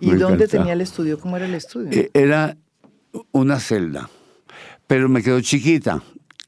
[0.00, 0.58] ¿Y Me dónde encanta.
[0.58, 1.18] tenía el estudio?
[1.18, 1.90] ¿Cómo era el estudio?
[1.92, 2.56] Eh, Era
[3.32, 4.08] una celda,
[4.86, 6.02] pero me quedó chiquita.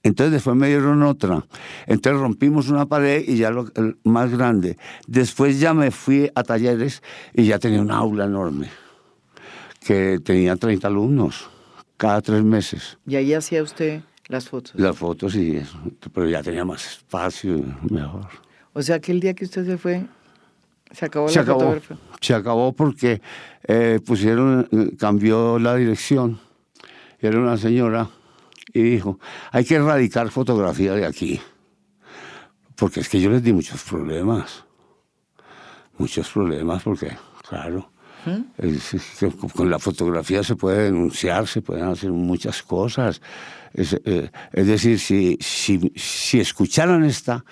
[0.06, 1.44] Entonces después me dieron otra.
[1.88, 3.66] Entonces rompimos una pared y ya lo
[4.04, 4.78] más grande.
[5.08, 7.02] Después ya me fui a talleres
[7.34, 8.68] y ya tenía una aula enorme,
[9.84, 11.50] que tenía 30 alumnos
[11.96, 12.98] cada tres meses.
[13.04, 14.74] Y ahí hacía usted las fotos.
[14.76, 15.76] Las fotos y eso,
[16.14, 18.28] pero ya tenía más espacio, mejor.
[18.74, 20.06] O sea que el día que usted se fue,
[20.92, 21.96] se acabó Se la acabó, fotógrafa.
[22.20, 23.20] se acabó porque
[23.66, 26.38] eh, pusieron, eh, cambió la dirección.
[27.18, 28.08] Era una señora
[28.72, 29.18] y dijo,
[29.52, 31.40] hay que erradicar fotografía de aquí.
[32.74, 34.64] Porque es que yo les di muchos problemas.
[35.98, 37.16] Muchos problemas porque,
[37.48, 37.90] claro,
[38.58, 43.22] que con la fotografía se puede denunciar, se pueden hacer muchas cosas.
[43.72, 47.44] Es, eh, es decir, si, si, si escucharan esta,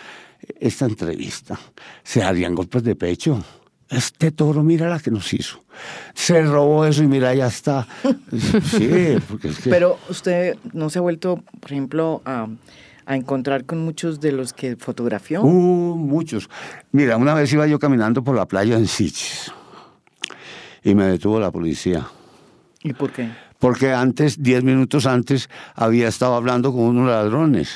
[0.61, 1.59] esta entrevista,
[2.03, 3.43] se harían golpes de pecho.
[3.91, 5.65] Este toro, mira la que nos hizo.
[6.15, 7.87] Se robó eso y mira, ya está.
[8.71, 9.71] Sí, porque es que...
[9.71, 12.49] Pero usted no se ha vuelto, por ejemplo, a,
[13.07, 15.43] a encontrar con muchos de los que fotografió.
[15.43, 16.49] Uh, muchos.
[16.93, 19.53] Mira, una vez iba yo caminando por la playa en Siches
[20.83, 22.07] y me detuvo la policía.
[22.83, 23.31] ¿Y por qué?
[23.59, 27.71] Porque antes, diez minutos antes, había estado hablando con unos ladrones.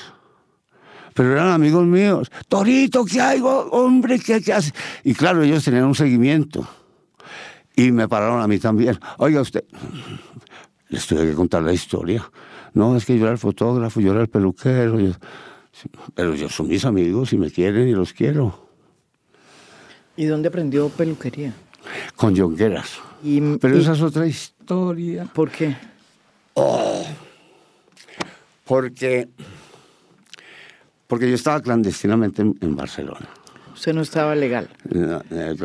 [1.18, 2.31] Pero eran amigos míos.
[2.48, 4.20] Torito, ¿qué hay, hombre?
[4.20, 4.72] ¿Qué, qué hace?
[5.02, 6.64] Y claro, ellos tenían un seguimiento.
[7.74, 8.96] Y me pararon a mí también.
[9.16, 9.64] Oiga, usted,
[10.90, 12.31] les tuve que contar la historia.
[12.72, 15.00] No, es que yo era el fotógrafo, yo era el peluquero.
[15.00, 15.11] yo-
[16.14, 18.68] Pero ellos son mis amigos y me quieren y los quiero.
[20.16, 21.52] ¿Y dónde aprendió peluquería?
[22.14, 23.00] Con yongueras.
[23.24, 25.24] Y, Pero y- esa es otra historia.
[25.35, 25.76] ¿Por qué?
[28.64, 29.28] Porque,
[31.09, 33.29] porque yo estaba clandestinamente en, en Barcelona.
[33.75, 34.68] Usted no estaba legal.
[34.90, 35.57] Eh, eh,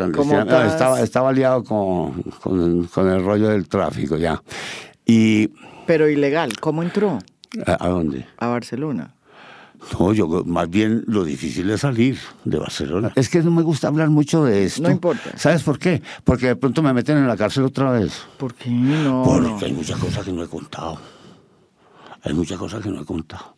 [0.67, 4.41] estaba, estaba liado con, con, con el rollo del tráfico ya.
[5.05, 5.49] ¿Y
[5.85, 6.59] Pero ilegal.
[6.59, 7.19] ¿Cómo entró
[7.65, 8.25] a, a dónde?
[8.37, 9.13] a Barcelona?
[9.99, 13.11] No, yo más bien lo difícil es salir de Barcelona.
[13.15, 14.83] Es que no me gusta hablar mucho de esto.
[14.83, 15.37] No importa.
[15.37, 16.01] ¿Sabes por qué?
[16.23, 18.13] Porque de pronto me meten en la cárcel otra vez.
[18.37, 19.23] ¿Por qué no?
[19.25, 19.59] Porque no.
[19.59, 20.99] hay muchas cosas que no he contado.
[22.21, 23.55] Hay muchas cosas que no he contado.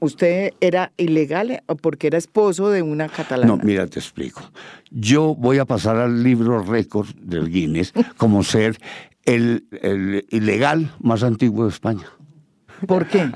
[0.00, 3.46] ¿Usted era ilegal o porque era esposo de una catalana?
[3.46, 4.42] No, mira, te explico.
[4.90, 8.78] Yo voy a pasar al libro récord del Guinness como ser
[9.24, 12.06] el, el ilegal más antiguo de España.
[12.86, 13.30] ¿Por qué?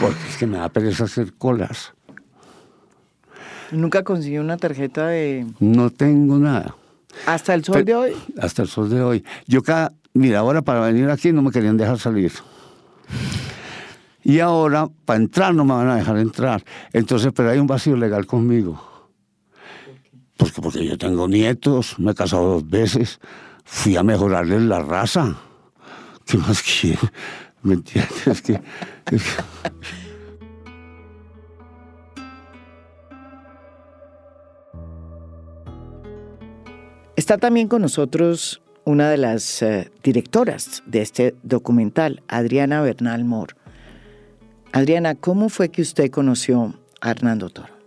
[0.00, 1.94] Porque es que me da pereza hacer colas.
[3.70, 5.46] Nunca consiguió una tarjeta de...
[5.60, 6.74] No tengo nada.
[7.26, 8.12] ¿Hasta el sol de hoy?
[8.40, 9.24] Hasta el sol de hoy.
[9.46, 9.92] Yo cada...
[10.14, 12.32] Mira, ahora para venir aquí no me querían dejar salir.
[14.22, 16.62] Y ahora, para entrar, no me van a dejar entrar.
[16.92, 18.82] Entonces, pero hay un vacío legal conmigo.
[20.36, 23.20] Porque, porque yo tengo nietos, me he casado dos veces,
[23.64, 25.36] fui a mejorarles la raza.
[26.26, 26.98] ¿Qué más quiere?
[27.62, 28.26] ¿Me entiendes?
[28.26, 28.52] Es que,
[29.10, 29.42] es que-
[37.16, 43.57] Está también con nosotros una de las eh, directoras de este documental, Adriana Bernal Mor.
[44.72, 47.78] Adriana, ¿cómo fue que usted conoció a Hernando Toro?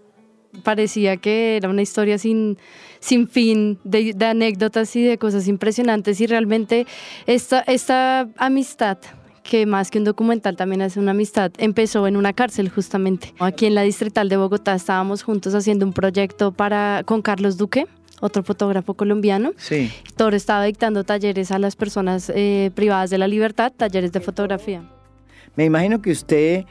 [0.64, 2.58] parecía que era una historia sin,
[3.00, 6.86] sin fin de, de anécdotas y de cosas impresionantes y realmente
[7.26, 8.98] esta, esta amistad
[9.44, 13.34] que más que un documental también hace una amistad, empezó en una cárcel justamente.
[13.40, 17.88] Aquí en la Distrital de Bogotá estábamos juntos haciendo un proyecto para, con Carlos Duque,
[18.22, 19.52] otro fotógrafo colombiano.
[19.58, 19.92] Sí.
[20.16, 24.84] Toro estaba dictando talleres a las personas eh, privadas de la libertad, talleres de fotografía.
[25.56, 26.66] Me imagino que usted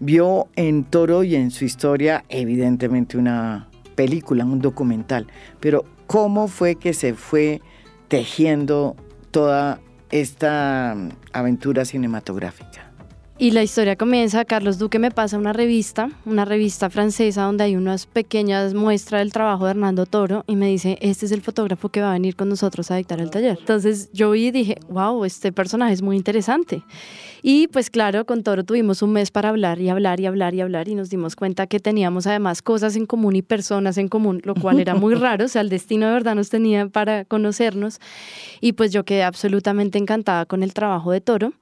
[0.00, 5.26] vio en Toro y en su historia evidentemente una película, un documental,
[5.60, 7.60] pero ¿cómo fue que se fue
[8.08, 8.96] tejiendo
[9.30, 12.92] toda esta mm, aventura cinematográfica?
[13.38, 17.76] Y la historia comienza, Carlos Duque me pasa una revista, una revista francesa donde hay
[17.76, 21.88] unas pequeñas muestras del trabajo de Hernando Toro y me dice, este es el fotógrafo
[21.88, 23.56] que va a venir con nosotros a dictar el taller.
[23.58, 26.84] Entonces yo vi y dije, wow, este personaje es muy interesante.
[27.42, 30.60] Y pues claro, con Toro tuvimos un mes para hablar y hablar y hablar y
[30.60, 34.40] hablar y nos dimos cuenta que teníamos además cosas en común y personas en común,
[34.44, 37.98] lo cual era muy raro, o sea, el destino de verdad nos tenía para conocernos.
[38.60, 41.52] Y pues yo quedé absolutamente encantada con el trabajo de Toro.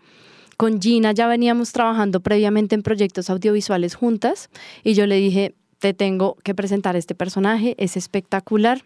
[0.58, 4.50] Con Gina ya veníamos trabajando previamente en proyectos audiovisuales juntas
[4.84, 8.82] y yo le dije, te tengo que presentar este personaje, es espectacular.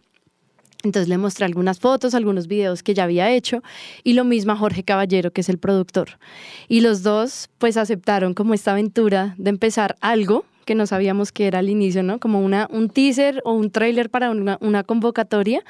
[0.85, 3.62] Entonces le mostré algunas fotos, algunos videos que ya había hecho
[4.03, 6.18] y lo mismo a Jorge Caballero, que es el productor.
[6.68, 11.47] Y los dos pues aceptaron como esta aventura de empezar algo que no sabíamos que
[11.47, 12.18] era al inicio, ¿no?
[12.18, 15.62] Como una, un teaser o un trailer para una, una convocatoria,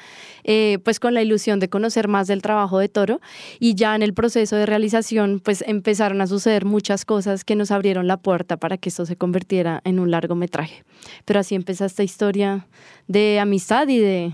[0.43, 3.21] eh, pues con la ilusión de conocer más del trabajo de Toro
[3.59, 7.71] y ya en el proceso de realización pues empezaron a suceder muchas cosas que nos
[7.71, 10.83] abrieron la puerta para que esto se convirtiera en un largometraje.
[11.25, 12.67] Pero así empezó esta historia
[13.07, 14.33] de amistad y de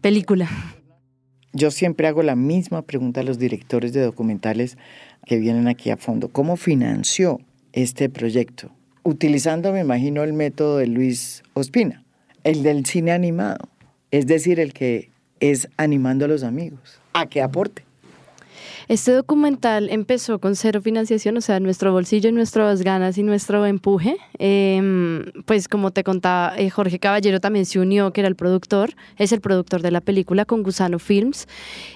[0.00, 0.48] película.
[1.52, 4.76] Yo siempre hago la misma pregunta a los directores de documentales
[5.26, 6.28] que vienen aquí a fondo.
[6.28, 7.40] ¿Cómo financió
[7.72, 8.70] este proyecto?
[9.02, 12.04] Utilizando, me imagino, el método de Luis Ospina,
[12.44, 13.68] el del cine animado,
[14.10, 17.87] es decir, el que es animando a los amigos, a que aporte.
[18.88, 24.16] Este documental empezó con cero financiación, o sea, nuestro bolsillo, nuestras ganas y nuestro empuje.
[24.38, 28.94] Em, pues como te contaba, eh, Jorge Caballero también se unió, que era el productor,
[29.18, 31.48] es el productor de la película con Gusano Films.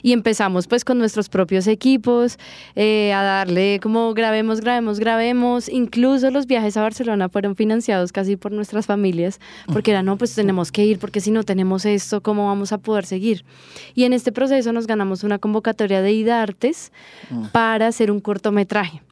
[0.03, 2.39] Y empezamos pues con nuestros propios equipos,
[2.75, 5.71] eh, a darle como grabemos, grabemos, grabemos.
[5.71, 9.41] Incluso los viajes a Barcelona fueron financiados casi por nuestras familias,
[9.73, 12.77] porque era, no, pues tenemos que ir, porque si no tenemos esto, ¿cómo vamos a
[12.77, 13.47] poder seguir?
[13.95, 16.82] Y en este proceso nos ganamos una convocatoria de IDARTES
[17.53, 19.03] para hacer un cortometraje.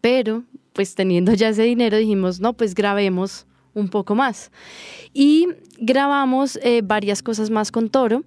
[0.00, 4.50] Pero, pues teniendo ya ese dinero, dijimos, no, pues grabemos un poco más.
[5.12, 5.48] Y
[5.78, 8.24] grabamos eh, varias cosas más con Toro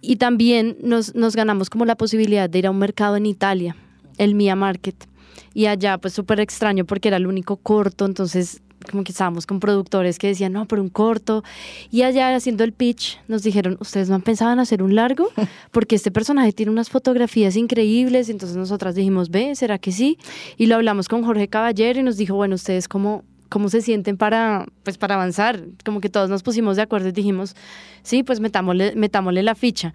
[0.00, 3.76] y también nos, nos ganamos como la posibilidad de ir a un mercado en Italia,
[4.18, 5.06] el Mia Market.
[5.54, 9.60] Y allá, pues súper extraño porque era el único corto, entonces como que estábamos con
[9.60, 11.42] productores que decían, no, pero un corto.
[11.90, 15.28] Y allá haciendo el pitch nos dijeron, ¿ustedes no han pensado en hacer un largo?
[15.70, 18.28] Porque este personaje tiene unas fotografías increíbles.
[18.28, 20.18] Entonces nosotras dijimos, ve, ¿será que sí?
[20.56, 24.16] Y lo hablamos con Jorge Caballero y nos dijo, bueno, ¿ustedes cómo, cómo se sienten
[24.16, 25.64] para, pues, para avanzar?
[25.84, 27.54] Como que todos nos pusimos de acuerdo y dijimos,
[28.02, 29.94] sí, pues metámosle, metámosle la ficha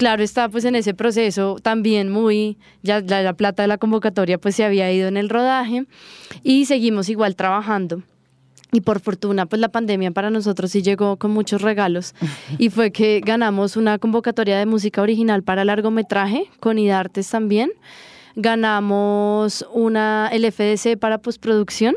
[0.00, 4.38] claro está pues en ese proceso también muy, ya la, la, plata de la convocatoria
[4.38, 5.84] pues se había ido en el rodaje
[6.42, 8.02] y seguimos igual trabajando.
[8.72, 12.14] Y por fortuna, pues la pandemia para nosotros sí llegó con muchos regalos.
[12.58, 17.70] Y fue que ganamos una convocatoria de música original para largometraje con IDARTES también.
[18.36, 21.96] Ganamos una LFDC para postproducción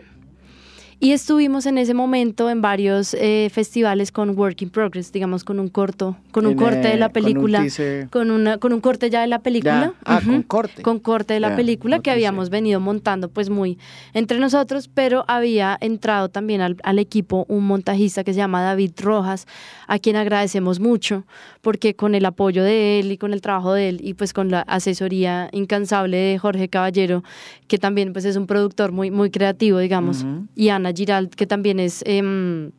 [1.03, 5.59] y estuvimos en ese momento en varios eh, festivales con Work in Progress, digamos, con
[5.59, 7.65] un corto, con un corte de la película,
[8.09, 9.93] con, una, con un corte ya de la película.
[10.05, 10.81] Ah, con corte.
[10.81, 13.77] Con corte de la película que habíamos venido montando pues muy
[14.13, 18.93] entre nosotros, pero había entrado también al, al, equipo un montajista que se llama David
[19.01, 19.45] Rojas,
[19.87, 21.25] a quien agradecemos mucho,
[21.59, 24.49] porque con el apoyo de él y con el trabajo de él y pues con
[24.49, 27.25] la asesoría incansable de Jorge Caballero,
[27.67, 31.79] que también pues es un productor muy, muy creativo, digamos, y Ana Girald, que también
[31.79, 32.71] es em,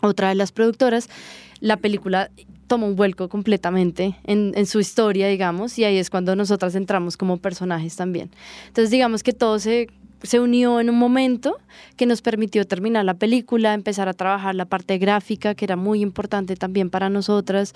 [0.00, 1.08] otra de las productoras,
[1.60, 2.30] la película
[2.66, 7.36] toma un vuelco completamente en, su historia, digamos, y ahí es cuando nosotras entramos como
[7.36, 8.30] personajes también.
[8.68, 9.88] Entonces, digamos que todo se
[10.40, 11.58] unió en un momento
[11.96, 16.00] que nos permitió terminar la película, empezar a trabajar la parte gráfica, que era muy
[16.00, 17.74] importante también para nosotras,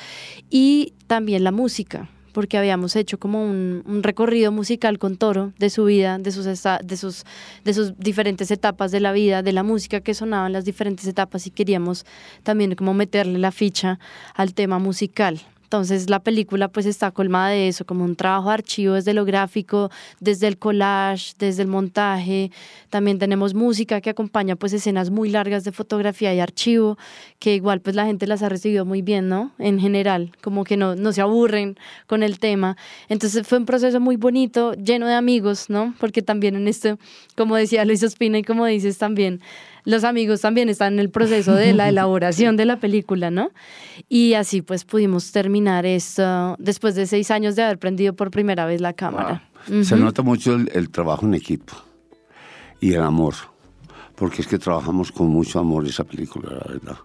[0.51, 5.87] y también la música porque habíamos hecho como un, recorrido musical con Toro de su
[5.87, 7.25] vida, de sus, de, sus,
[7.65, 11.07] de sus diferentes etapas de la vida, de la música que sonaba en las diferentes
[11.07, 12.05] etapas y queríamos
[12.43, 13.99] también como meterle la ficha
[14.35, 15.41] al tema musical.
[15.77, 19.25] Entonces la película pues está colmada de eso, como un trabajo de archivo desde lo
[19.25, 22.51] gráfico, desde el collage, desde el montaje.
[22.89, 26.97] También tenemos música que acompaña pues escenas muy largas de fotografía y archivo,
[27.39, 29.53] que igual pues la gente las ha recibido muy bien, ¿no?
[29.59, 32.77] En general, como que no, no se aburren con el tema.
[33.09, 35.95] Entonces fue un proceso muy bonito, lleno de amigos, ¿no?
[36.01, 36.99] Porque también en esto,
[37.37, 39.41] como decía Luis Ospina y como dices también,
[39.87, 43.51] los amigos también están en el proceso de la elaboración de la película, ¿no?
[44.09, 48.67] Y así pues pudimos terminar esto después de seis años de haber prendido por primera
[48.67, 49.49] vez la cámara.
[49.69, 49.85] Uh -huh.
[49.85, 51.73] Se nota mucho el, el, trabajo en equipo
[52.81, 53.35] y el amor,
[54.17, 56.99] porque es que trabajamos con mucho amor esa película, la verdad.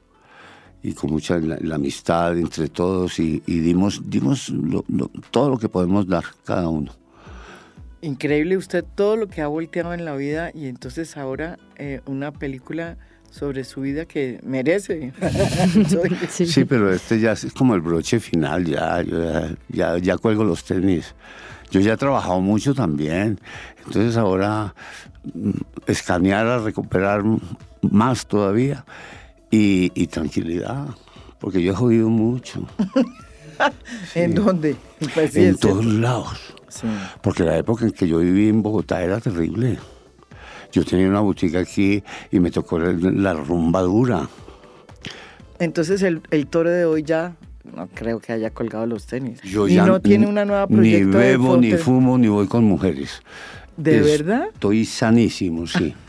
[0.84, 5.52] Y con mucha la, la amistad entre todos y, y dimos, dimos lo, lo, todo
[5.52, 6.92] lo que podemos dar cada uno.
[8.02, 12.32] Increíble usted todo lo que ha volteado en la vida y entonces ahora eh, una
[12.32, 12.98] película
[13.30, 15.14] sobre su vida que merece.
[16.30, 16.46] sí.
[16.46, 16.66] sí.
[16.66, 21.16] pero este ya es como el broche final, ya, ya, ya, ya cuelgo los tenis.
[21.72, 23.40] Yo ya he trabajado mucho también,
[23.86, 24.76] entonces ahora
[25.34, 25.52] mm,
[25.88, 27.24] escanear a recuperar
[27.82, 28.84] más todavía
[29.50, 30.88] y, y tranquilidad,
[31.40, 32.68] porque yo he jodido mucho.
[34.16, 34.76] ¿En dónde?
[35.14, 36.56] Pues en todos lados.
[36.72, 36.88] Sí.
[37.22, 39.78] Porque la época en que yo viví en Bogotá era terrible.
[40.72, 42.02] Yo tenía una boutique aquí
[42.32, 44.28] y me tocó la rumba dura.
[45.60, 47.36] Entonces el, el toro de hoy ya
[47.76, 49.42] no creo que haya colgado los tenis.
[49.42, 52.48] Yo y ya no tiene una nueva proyecto Ni de bebo, ni fumo, ni voy
[52.48, 53.22] con mujeres.
[53.78, 54.48] ¿De Es- verdad?
[54.54, 55.94] Estoy sanísimo, sí.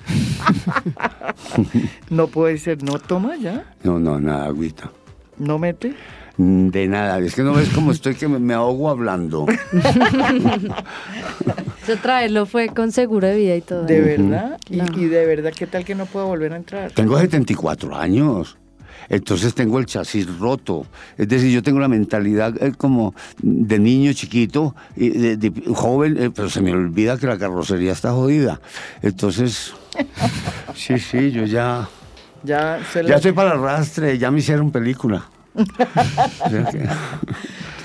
[2.10, 4.90] No puede ser, no toma ya, No, no, nada, agüita.
[5.38, 5.94] no mete.
[6.38, 9.44] De nada, es que no ves cómo estoy que me, me ahogo hablando.
[11.86, 13.84] Yo traerlo fue con seguro de vida y todo.
[13.84, 14.58] ¿De verdad?
[14.70, 14.86] Y, No.
[14.98, 16.92] y de verdad, ¿qué tal que no puedo volver a entrar?
[16.92, 18.56] Tengo 74 años.
[19.08, 20.86] Entonces tengo el chasis roto.
[21.18, 26.16] Es decir, yo tengo la mentalidad eh, como de niño chiquito, y de, de joven,
[26.18, 28.60] eh, pero se me olvida que la carrocería está jodida.
[29.02, 29.74] Entonces,
[30.74, 31.88] sí, sí, yo ya,
[32.44, 35.24] Ya, se ya la- estoy para el rastre, ya me hicieron película.
[35.54, 36.88] O sea que-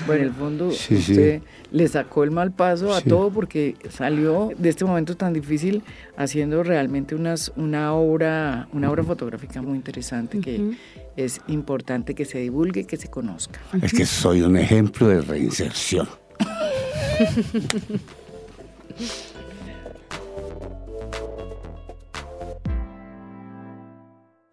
[0.06, 1.12] Bueno, en el fondo, Sí, sí.
[1.12, 3.08] usted le sacó el mal paso a Sí.
[3.10, 5.82] todo porque salió de este momento tan difícil
[6.16, 10.76] haciendo realmente unas, una obra, una obra fotográfica muy interesante que
[11.16, 13.60] es importante que se divulgue, que se conozca.
[13.82, 16.08] es que soy un ejemplo de reinserción.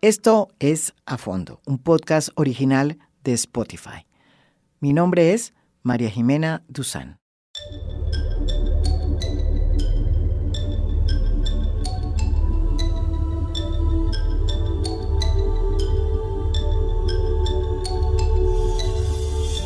[0.05, 4.05] Esto es A Fondo, un podcast original de Spotify.
[4.79, 7.17] Mi nombre es María Jimena Duzán.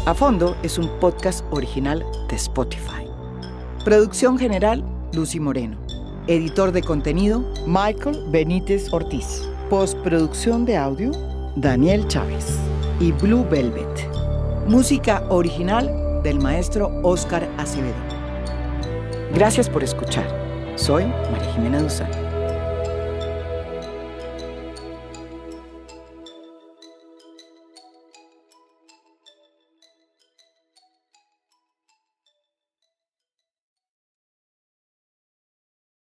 [0.06, 3.10] A Fondo es un podcast original de Spotify.
[3.84, 5.78] Producción general, Lucy Moreno.
[6.28, 9.49] Editor de contenido, Michael Benítez Ortiz.
[9.70, 11.12] Postproducción de audio,
[11.56, 12.58] Daniel Chávez.
[13.00, 14.10] Y Blue Velvet.
[14.68, 17.94] Música original del maestro Oscar Acevedo.
[19.32, 20.26] Gracias por escuchar.
[20.76, 22.19] Soy María Jimena Duzán.